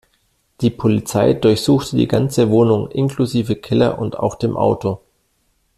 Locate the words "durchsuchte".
1.33-1.95